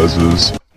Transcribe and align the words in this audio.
Big 0.00 0.69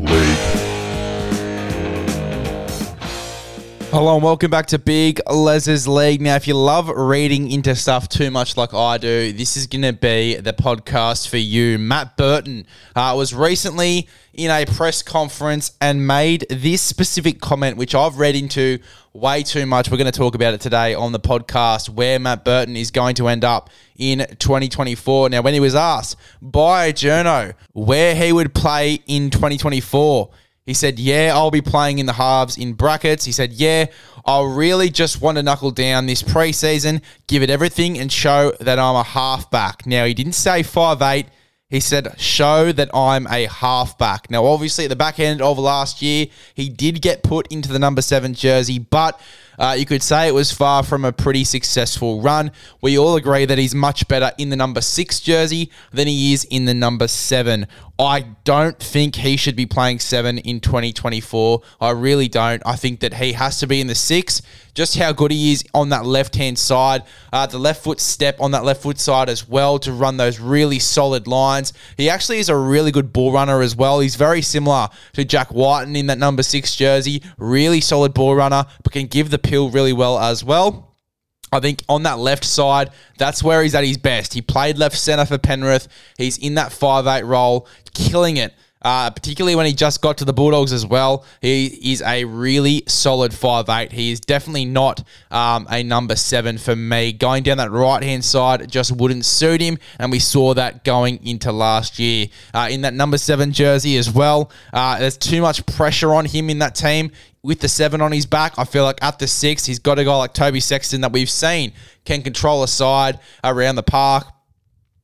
Hello 3.94 4.16
and 4.16 4.24
welcome 4.24 4.50
back 4.50 4.66
to 4.66 4.80
Big 4.80 5.22
Les's 5.32 5.88
League. 5.88 6.20
Now, 6.20 6.36
if 6.36 6.48
you 6.48 6.56
love 6.56 6.90
reading 6.90 7.52
into 7.52 7.76
stuff 7.76 8.10
too 8.10 8.32
much 8.32 8.58
like 8.58 8.74
I 8.74 8.98
do, 8.98 9.32
this 9.32 9.56
is 9.56 9.68
going 9.68 9.84
to 9.84 9.94
be 9.94 10.36
the 10.38 10.52
podcast 10.52 11.30
for 11.30 11.38
you. 11.38 11.78
Matt 11.78 12.18
Burton 12.18 12.66
uh, 12.96 13.14
was 13.16 13.36
recently 13.36 14.08
in 14.34 14.50
a 14.50 14.66
press 14.66 15.04
conference 15.04 15.74
and 15.80 16.08
made 16.08 16.48
this 16.50 16.82
specific 16.82 17.40
comment, 17.40 17.78
which 17.78 17.94
I've 17.94 18.18
read 18.18 18.36
into 18.36 18.80
way 19.14 19.44
too 19.44 19.68
much. 19.68 19.92
We're 19.92 19.98
going 19.98 20.12
to 20.12 20.18
talk 20.18 20.34
about 20.34 20.56
it 20.56 20.62
today 20.62 20.96
on 20.96 21.12
the 21.12 21.20
podcast 21.20 21.90
where 21.90 22.18
Matt 22.18 22.44
Burton 22.44 22.76
is 22.76 22.90
going 22.90 23.14
to 23.18 23.28
end 23.28 23.44
up 23.44 23.70
in 23.96 24.26
2024. 24.40 25.30
Now, 25.30 25.44
when 25.44 25.54
he 25.54 25.60
was 25.60 25.76
asked 25.76 26.16
by 26.42 26.88
a 26.88 26.94
journo 26.94 27.54
where 27.74 28.16
he 28.16 28.34
would 28.34 28.56
play 28.56 29.04
in 29.06 29.30
2024, 29.30 30.32
he 30.66 30.74
said, 30.74 31.00
Yeah, 31.00 31.32
I'll 31.34 31.52
be 31.52 31.62
playing 31.62 32.00
in 32.00 32.06
the 32.06 32.14
halves 32.14 32.58
in 32.58 32.74
brackets. 32.74 33.26
He 33.26 33.32
said, 33.32 33.54
Yeah, 33.54 33.86
I'll 34.26 34.46
really 34.46 34.90
just 34.90 35.22
want 35.22 35.38
to 35.38 35.44
knuckle 35.44 35.72
down 35.72 36.06
this 36.06 36.24
preseason, 36.24 37.02
give 37.28 37.44
it 37.44 37.50
everything, 37.50 37.98
and 38.00 38.12
show 38.12 38.54
that 38.60 38.80
I'm 38.80 38.96
a 38.96 39.04
halfback. 39.04 39.86
Now, 39.86 40.06
he 40.06 40.14
didn't 40.14 40.34
say 40.34 40.64
five 40.64 41.02
eight. 41.02 41.28
He 41.74 41.80
said, 41.80 42.20
show 42.20 42.72
that 42.72 42.92
I'm 42.94 43.26
a 43.26 43.48
halfback. 43.48 44.30
Now, 44.30 44.46
obviously, 44.46 44.86
at 44.86 44.90
the 44.90 44.96
back 44.96 45.20
end 45.20 45.42
of 45.42 45.58
last 45.58 46.04
year, 46.04 46.28
he 46.54 46.70
did 46.70 47.02
get 47.02 47.24
put 47.24 47.48
into 47.48 47.74
the 47.74 47.80
number 47.80 48.04
seven 48.04 48.36
jersey, 48.36 48.78
but 48.78 49.20
uh, 49.58 49.76
you 49.78 49.86
could 49.86 50.04
say 50.04 50.28
it 50.28 50.34
was 50.34 50.52
far 50.52 50.84
from 50.84 51.06
a 51.06 51.12
pretty 51.12 51.44
successful 51.44 52.22
run. 52.22 52.52
We 52.82 52.98
all 52.98 53.16
agree 53.16 53.46
that 53.46 53.58
he's 53.58 53.76
much 53.76 54.08
better 54.08 54.32
in 54.38 54.50
the 54.50 54.56
number 54.56 54.82
six 54.82 55.20
jersey 55.20 55.72
than 55.92 56.08
he 56.08 56.34
is 56.34 56.44
in 56.46 56.66
the 56.66 56.74
number 56.74 57.08
seven. 57.08 57.68
I 58.00 58.22
don't 58.44 58.80
think 58.80 59.16
he 59.16 59.38
should 59.38 59.56
be 59.56 59.68
playing 59.68 60.00
seven 60.00 60.40
in 60.40 60.60
2024. 60.60 61.62
I 61.80 61.92
really 61.92 62.28
don't. 62.28 62.62
I 62.66 62.76
think 62.76 63.02
that 63.02 63.14
he 63.14 63.34
has 63.34 63.60
to 63.60 63.68
be 63.68 63.82
in 63.82 63.88
the 63.88 63.96
six. 63.96 64.42
Just 64.74 64.98
how 64.98 65.12
good 65.12 65.30
he 65.30 65.52
is 65.52 65.64
on 65.76 65.90
that 65.90 66.04
left 66.04 66.36
hand 66.36 66.58
side, 66.58 67.04
uh, 67.32 67.46
the 67.46 67.60
left 67.60 67.84
foot 67.84 68.00
step 68.00 68.42
on 68.42 68.50
that 68.52 68.64
left 68.64 68.82
foot 68.82 69.00
side 69.00 69.30
as 69.30 69.48
well 69.48 69.78
to 69.78 69.92
run 69.92 70.18
those 70.18 70.40
really 70.40 70.80
solid 70.80 71.28
lines. 71.28 71.74
He 71.96 72.10
actually 72.10 72.40
is 72.40 72.50
a 72.50 72.58
really 72.58 72.90
good 72.90 73.14
ball 73.14 73.32
runner 73.32 73.62
as 73.62 73.76
well. 73.76 74.00
He's 74.00 74.16
very 74.16 74.42
similar 74.42 74.90
to 75.14 75.24
Jack 75.24 75.54
Wighton 75.54 75.96
in 75.96 76.08
that 76.08 76.18
number 76.18 76.42
six 76.42 76.76
jersey. 76.76 77.22
Really 77.38 77.82
solid 77.82 78.16
ball 78.16 78.36
runner, 78.36 78.66
but 78.82 78.94
can 78.94 79.06
give 79.06 79.30
the 79.30 79.38
pill 79.44 79.70
really 79.70 79.94
well 79.94 80.18
as 80.18 80.44
well. 80.44 80.96
I 81.52 81.60
think 81.60 81.84
on 81.88 82.04
that 82.04 82.18
left 82.18 82.44
side, 82.44 82.90
that's 83.20 83.44
where 83.44 83.62
he's 83.62 83.76
at 83.76 83.84
his 83.84 83.98
best. 83.98 84.34
He 84.34 84.42
played 84.42 84.78
left 84.80 84.98
centre 84.98 85.26
for 85.26 85.38
Penrith. 85.38 85.88
He's 86.18 86.40
in 86.40 86.56
that 86.56 86.72
five 86.72 87.06
eight 87.06 87.24
role, 87.26 87.68
killing 87.94 88.38
it. 88.38 88.54
Uh, 88.84 89.10
particularly 89.10 89.56
when 89.56 89.66
he 89.66 89.74
just 89.74 90.02
got 90.02 90.18
to 90.18 90.26
the 90.26 90.34
Bulldogs 90.34 90.74
as 90.74 90.86
well. 90.86 91.26
He 91.42 91.68
is 91.94 92.02
a 92.02 92.26
really 92.26 92.84
solid 92.88 93.34
five 93.34 93.70
eight. 93.70 93.92
He 93.92 94.12
is 94.12 94.20
definitely 94.20 94.66
not 94.66 95.04
um, 95.32 95.68
a 95.70 95.84
number 95.84 96.16
seven 96.16 96.58
for 96.58 96.76
me. 96.76 97.14
Going 97.14 97.44
down 97.44 97.58
that 97.58 97.72
right 97.72 98.04
hand 98.04 98.26
side 98.26 98.70
just 98.70 98.92
wouldn't 98.92 99.26
suit 99.26 99.62
him, 99.62 99.78
and 100.00 100.12
we 100.12 100.20
saw 100.20 100.54
that 100.54 100.84
going 100.84 101.26
into 101.26 101.52
last 101.52 102.00
year. 102.00 102.28
Uh, 102.54 102.68
in 102.70 102.82
that 102.82 102.94
number 102.94 103.18
seven 103.18 103.52
jersey 103.54 103.98
as 103.98 104.12
well, 104.12 104.52
uh, 104.74 105.00
there's 105.00 105.18
too 105.18 105.42
much 105.42 105.66
pressure 105.66 106.14
on 106.14 106.26
him 106.26 106.50
in 106.50 106.60
that 106.60 106.76
team 106.76 107.12
with 107.44 107.60
the 107.60 107.68
seven 107.68 108.02
on 108.02 108.12
his 108.12 108.26
back, 108.26 108.54
I 108.58 108.64
feel 108.64 108.86
like 108.86 109.04
at 109.04 109.20
the 109.20 109.28
six, 109.28 109.66
he's 109.66 109.80
got 109.80 110.00
a 110.00 110.06
guy 110.06 110.16
like 110.16 110.34
Toby 110.34 110.62
Sexton 110.62 111.02
that 111.02 111.12
we've 111.12 111.30
seen 111.30 111.74
can 112.06 112.22
control 112.22 112.64
a 112.64 112.68
side 112.68 113.20
around 113.44 113.76
the 113.76 113.84
park. 113.84 114.28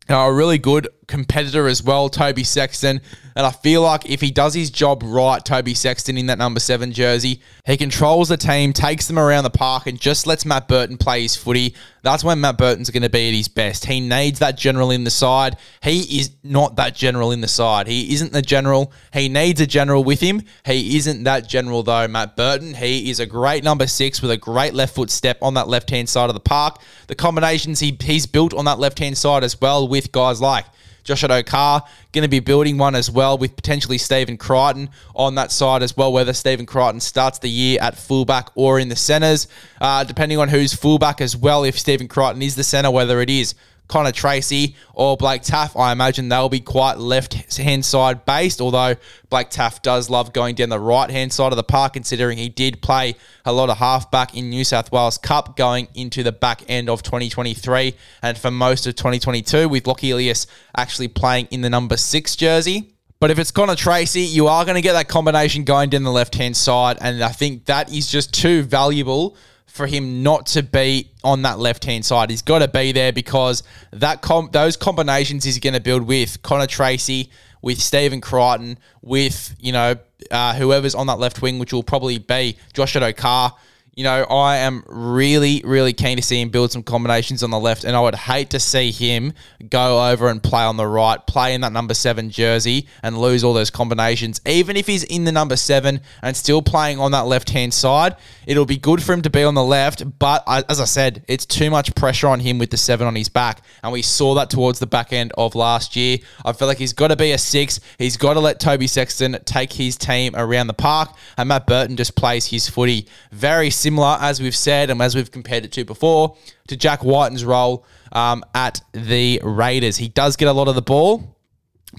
Uh, 0.09 0.15
a 0.15 0.33
really 0.33 0.57
good 0.57 0.87
competitor 1.09 1.67
as 1.67 1.83
well, 1.83 2.07
Toby 2.07 2.45
Sexton. 2.45 3.01
And 3.35 3.45
I 3.45 3.51
feel 3.51 3.81
like 3.81 4.09
if 4.09 4.21
he 4.21 4.31
does 4.31 4.53
his 4.53 4.69
job 4.69 5.01
right, 5.03 5.43
Toby 5.43 5.73
Sexton 5.73 6.17
in 6.17 6.27
that 6.27 6.37
number 6.37 6.59
seven 6.59 6.91
jersey, 6.91 7.41
he 7.65 7.77
controls 7.77 8.29
the 8.29 8.37
team, 8.37 8.73
takes 8.73 9.07
them 9.07 9.17
around 9.17 9.43
the 9.43 9.49
park, 9.49 9.87
and 9.87 9.99
just 9.99 10.27
lets 10.27 10.45
Matt 10.45 10.67
Burton 10.67 10.97
play 10.97 11.21
his 11.21 11.35
footy. 11.35 11.73
That's 12.01 12.23
when 12.23 12.41
Matt 12.41 12.57
Burton's 12.57 12.89
going 12.89 13.03
to 13.03 13.09
be 13.09 13.29
at 13.29 13.33
his 13.33 13.47
best. 13.47 13.85
He 13.85 13.99
needs 13.99 14.39
that 14.39 14.57
general 14.57 14.91
in 14.91 15.03
the 15.03 15.09
side. 15.09 15.57
He 15.81 16.19
is 16.19 16.31
not 16.43 16.75
that 16.77 16.95
general 16.95 17.31
in 17.31 17.41
the 17.41 17.47
side. 17.47 17.87
He 17.87 18.13
isn't 18.13 18.31
the 18.31 18.41
general. 18.41 18.91
He 19.13 19.29
needs 19.29 19.61
a 19.61 19.67
general 19.67 20.03
with 20.03 20.19
him. 20.19 20.41
He 20.65 20.97
isn't 20.97 21.23
that 21.23 21.47
general, 21.47 21.83
though, 21.83 22.07
Matt 22.07 22.35
Burton. 22.35 22.73
He 22.73 23.09
is 23.09 23.19
a 23.19 23.25
great 23.25 23.63
number 23.63 23.87
six 23.87 24.21
with 24.21 24.31
a 24.31 24.37
great 24.37 24.73
left 24.73 24.95
foot 24.95 25.09
step 25.09 25.37
on 25.41 25.53
that 25.53 25.67
left 25.67 25.89
hand 25.89 26.09
side 26.09 26.29
of 26.29 26.33
the 26.33 26.39
park. 26.39 26.81
The 27.07 27.15
combinations 27.15 27.79
he, 27.79 27.97
he's 28.01 28.25
built 28.25 28.53
on 28.53 28.65
that 28.65 28.79
left 28.79 28.99
hand 28.99 29.17
side 29.17 29.43
as 29.43 29.59
well 29.59 29.87
with 29.87 30.11
guys 30.11 30.41
like 30.41 30.65
Josh 31.09 31.23
Addo-Carr 31.23 31.83
going 32.11 32.21
to 32.21 32.29
be 32.29 32.39
building 32.39 32.77
one 32.77 32.93
as 32.93 33.09
well 33.09 33.35
with 33.35 33.55
potentially 33.55 33.97
Stephen 33.97 34.37
Crichton 34.37 34.91
on 35.15 35.33
that 35.35 35.51
side 35.51 35.81
as 35.81 35.97
well, 35.97 36.13
whether 36.13 36.33
Stephen 36.33 36.67
Crichton 36.67 36.99
starts 36.99 37.39
the 37.39 37.49
year 37.49 37.79
at 37.81 37.97
fullback 37.97 38.49
or 38.53 38.77
in 38.77 38.89
the 38.89 38.95
centres, 38.95 39.47
uh, 39.81 40.03
depending 40.03 40.37
on 40.37 40.49
who's 40.49 40.71
fullback 40.71 41.19
as 41.19 41.35
well. 41.35 41.63
If 41.63 41.79
Stephen 41.79 42.07
Crichton 42.07 42.43
is 42.43 42.55
the 42.55 42.63
centre, 42.63 42.91
whether 42.91 43.21
it 43.21 43.29
is 43.31 43.55
Connor 43.89 44.13
Tracey 44.13 44.75
or 44.93 45.17
Blake 45.17 45.41
Taaffe. 45.41 45.77
I 45.77 45.91
imagine 45.91 46.29
they'll 46.29 46.47
be 46.47 46.61
quite 46.61 46.97
left 46.97 47.33
hand 47.57 47.83
side 47.83 48.23
based, 48.23 48.61
although 48.61 48.95
Blake 49.29 49.49
Taaffe 49.49 49.81
does 49.81 50.09
love 50.09 50.31
going 50.31 50.55
down 50.55 50.69
the 50.69 50.79
right 50.79 51.09
hand 51.09 51.33
side 51.33 51.51
of 51.51 51.57
the 51.57 51.63
park, 51.63 51.93
considering 51.93 52.37
he 52.37 52.47
did 52.47 52.81
play 52.81 53.15
a 53.43 53.51
lot 53.51 53.69
of 53.69 53.77
halfback 53.77 54.37
in 54.37 54.49
New 54.49 54.63
South 54.63 54.91
Wales 54.91 55.17
Cup 55.17 55.57
going 55.57 55.89
into 55.95 56.23
the 56.23 56.31
back 56.31 56.61
end 56.69 56.89
of 56.89 57.03
2023 57.03 57.95
and 58.21 58.37
for 58.37 58.51
most 58.51 58.87
of 58.87 58.95
2022, 58.95 59.67
with 59.67 59.85
Lockie 59.85 60.11
Ilias 60.11 60.47
actually 60.77 61.07
playing 61.07 61.47
in 61.51 61.61
the 61.61 61.69
number 61.69 61.97
six 61.97 62.35
jersey. 62.35 62.93
But 63.19 63.31
if 63.31 63.39
it's 63.39 63.51
Connor 63.51 63.75
Tracey, 63.75 64.21
you 64.21 64.47
are 64.47 64.63
going 64.63 64.75
to 64.75 64.81
get 64.81 64.93
that 64.93 65.09
combination 65.09 65.65
going 65.65 65.89
down 65.89 66.03
the 66.03 66.11
left 66.11 66.35
hand 66.35 66.55
side, 66.55 66.97
and 67.01 67.21
I 67.21 67.29
think 67.29 67.65
that 67.65 67.91
is 67.91 68.09
just 68.09 68.33
too 68.33 68.63
valuable 68.63 69.35
for 69.69 69.87
him 69.87 70.23
not 70.23 70.47
to 70.47 70.63
be 70.63 71.11
on 71.23 71.43
that 71.43 71.59
left 71.59 71.85
hand 71.85 72.05
side. 72.05 72.29
He's 72.29 72.41
got 72.41 72.59
to 72.59 72.67
be 72.67 72.91
there 72.91 73.13
because 73.13 73.63
that 73.91 74.21
com- 74.21 74.49
those 74.51 74.75
combinations 74.75 75.43
he's 75.43 75.59
going 75.59 75.73
to 75.73 75.79
build 75.79 76.03
with 76.03 76.41
Connor 76.41 76.67
Tracey, 76.67 77.29
with 77.61 77.79
Stephen 77.79 78.21
Crichton, 78.21 78.77
with 79.01 79.55
you 79.59 79.71
know 79.71 79.95
uh, 80.31 80.55
whoever's 80.55 80.95
on 80.95 81.07
that 81.07 81.19
left 81.19 81.41
wing, 81.41 81.59
which 81.59 81.71
will 81.71 81.83
probably 81.83 82.17
be 82.17 82.57
Josh 82.73 82.95
Addo-Carr 82.95 83.55
you 83.99 84.05
know, 84.05 84.23
I 84.29 84.59
am 84.59 84.85
really, 84.87 85.61
really 85.65 85.91
keen 85.91 86.15
to 86.15 86.23
see 86.23 86.39
him 86.39 86.47
build 86.47 86.71
some 86.71 86.83
combinations 86.83 87.43
on 87.43 87.49
the 87.49 87.59
left, 87.59 87.83
and 87.83 87.97
I 87.97 87.99
would 87.99 88.15
hate 88.15 88.51
to 88.51 88.59
see 88.61 88.91
him 88.91 89.33
go 89.69 90.09
over 90.09 90.29
and 90.29 90.41
play 90.41 90.63
on 90.63 90.77
the 90.77 90.87
right, 90.87 91.17
play 91.27 91.53
in 91.53 91.59
that 91.61 91.73
number 91.73 91.93
seven 91.93 92.29
jersey, 92.29 92.87
and 93.03 93.17
lose 93.17 93.43
all 93.43 93.53
those 93.53 93.69
combinations. 93.69 94.39
Even 94.45 94.77
if 94.77 94.87
he's 94.87 95.03
in 95.03 95.25
the 95.25 95.33
number 95.33 95.57
seven 95.57 95.99
and 96.23 96.37
still 96.37 96.61
playing 96.61 96.97
on 96.97 97.11
that 97.11 97.25
left 97.25 97.49
hand 97.49 97.73
side, 97.73 98.15
it'll 98.47 98.65
be 98.65 98.77
good 98.77 99.03
for 99.03 99.11
him 99.11 99.21
to 99.21 99.29
be 99.29 99.43
on 99.43 99.53
the 99.53 99.63
left. 99.65 100.17
But 100.17 100.45
as 100.47 100.79
I 100.79 100.85
said, 100.85 101.25
it's 101.27 101.45
too 101.45 101.69
much 101.69 101.93
pressure 101.93 102.29
on 102.29 102.39
him 102.39 102.57
with 102.57 102.69
the 102.69 102.77
seven 102.77 103.05
on 103.05 103.17
his 103.17 103.27
back, 103.27 103.61
and 103.83 103.91
we 103.91 104.01
saw 104.01 104.33
that 104.35 104.49
towards 104.49 104.79
the 104.79 104.87
back 104.87 105.11
end 105.11 105.33
of 105.37 105.55
last 105.55 105.97
year. 105.97 106.19
I 106.45 106.53
feel 106.53 106.69
like 106.69 106.77
he's 106.77 106.93
got 106.93 107.09
to 107.09 107.17
be 107.17 107.33
a 107.33 107.37
six. 107.37 107.81
He's 107.97 108.15
got 108.15 108.35
to 108.35 108.39
let 108.39 108.61
Toby 108.61 108.87
Sexton 108.87 109.37
take 109.43 109.73
his 109.73 109.97
team 109.97 110.37
around 110.37 110.67
the 110.67 110.73
park, 110.73 111.13
and 111.37 111.49
Matt 111.49 111.67
Burton 111.67 111.97
just 111.97 112.15
plays 112.15 112.45
his 112.45 112.69
footy 112.69 113.05
very 113.33 113.69
similar 113.69 113.88
similar, 113.89 114.17
as 114.21 114.39
we've 114.39 114.55
said 114.55 114.91
and 114.91 115.01
as 115.01 115.15
we've 115.15 115.31
compared 115.31 115.65
it 115.65 115.71
to 115.71 115.83
before, 115.83 116.37
to 116.67 116.77
Jack 116.77 117.03
Wighton's 117.03 117.43
role 117.43 117.83
um, 118.11 118.43
at 118.53 118.81
the 118.93 119.41
Raiders. 119.43 119.97
He 119.97 120.09
does 120.09 120.35
get 120.35 120.47
a 120.47 120.53
lot 120.53 120.67
of 120.67 120.75
the 120.75 120.83
ball. 120.83 121.35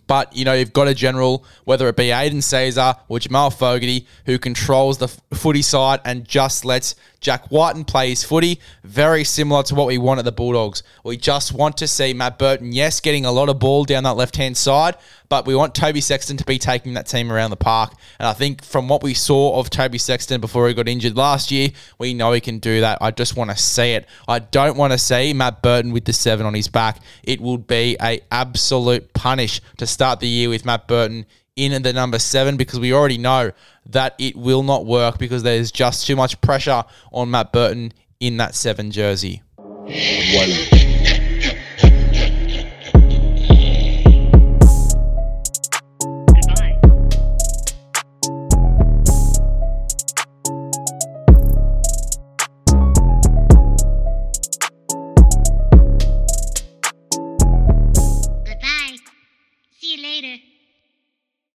But, 0.07 0.35
you 0.37 0.45
know, 0.45 0.53
you've 0.53 0.73
got 0.73 0.87
a 0.87 0.95
general, 0.95 1.45
whether 1.65 1.89
it 1.89 1.97
be 1.97 2.13
Aidan 2.13 2.39
Sezer 2.39 2.99
or 3.09 3.19
Jamal 3.19 3.51
Fogarty, 3.51 4.07
who 4.27 4.39
controls 4.39 4.99
the 4.99 5.09
footy 5.09 5.63
side 5.63 6.01
and 6.05 6.25
just 6.25 6.65
lets 6.65 6.95
Jack 7.21 7.51
Wighton 7.51 7.85
play 7.85 8.09
his 8.11 8.25
footy. 8.25 8.61
Very 8.83 9.25
similar 9.25 9.63
to 9.65 9.75
what 9.75 9.89
we 9.89 9.99
want 9.99 10.19
at 10.19 10.25
the 10.25 10.33
Bulldogs. 10.33 10.83
We 11.05 11.17
just 11.17 11.53
want 11.53 11.77
to 11.79 11.87
see 11.87 12.15
Matt 12.15 12.39
Burton, 12.39 12.73
yes, 12.73 13.01
getting 13.01 13.27
a 13.27 13.33
lot 13.33 13.49
of 13.49 13.59
ball 13.59 13.85
down 13.85 14.05
that 14.05 14.15
left 14.15 14.37
hand 14.37 14.57
side, 14.57 14.97
but 15.29 15.47
we 15.47 15.55
want 15.55 15.75
Toby 15.75 16.01
Sexton 16.01 16.39
to 16.39 16.45
be 16.45 16.59
taking 16.59 16.95
that 16.95 17.07
team 17.07 17.31
around 17.31 17.51
the 17.51 17.57
park. 17.57 17.93
And 18.19 18.27
I 18.27 18.33
think 18.33 18.65
from 18.65 18.89
what 18.89 19.03
we 19.03 19.13
saw 19.13 19.59
of 19.59 19.69
Toby 19.69 19.99
Sexton 19.99 20.41
before 20.41 20.67
he 20.67 20.75
got 20.75 20.89
injured 20.89 21.17
last 21.17 21.51
year, 21.51 21.71
we 21.99 22.15
know 22.15 22.33
he 22.33 22.41
can 22.41 22.59
do 22.59 22.81
that. 22.81 22.99
I 23.03 23.11
just 23.11 23.37
want 23.37 23.51
to 23.51 23.57
see 23.57 23.93
it. 23.93 24.07
I 24.27 24.39
don't 24.39 24.77
want 24.79 24.93
to 24.93 24.99
see 24.99 25.35
Matt 25.35 25.63
Burton 25.63 25.93
with 25.93 26.07
the 26.07 26.15
seven 26.15 26.47
on 26.47 26.55
his 26.55 26.69
back. 26.69 27.01
It 27.23 27.41
would 27.41 27.67
be 27.67 27.97
a 28.01 28.21
absolute 28.33 29.13
punish 29.13 29.61
to 29.81 29.87
start 29.87 30.21
the 30.21 30.29
year 30.29 30.51
with 30.51 30.67
Matt 30.67 30.87
Burton 30.87 31.25
in 31.57 31.83
the 31.83 31.93
number 31.95 32.19
seven 32.19 32.59
because 32.59 32.79
we 32.79 32.93
already 32.93 33.17
know 33.17 33.51
that 33.87 34.15
it 34.19 34.37
will 34.37 34.63
not 34.63 34.85
work 34.85 35.19
because 35.19 35.43
there's 35.43 35.73
just 35.73 36.07
too 36.07 36.17
much 36.17 36.39
pressure 36.43 36.85
on 37.13 37.31
Matt 37.31 37.51
Burton 37.51 37.93
in 38.21 38.37
that 38.37 38.55
seven 38.55 38.91
jersey. 38.91 39.43
One. 39.57 40.80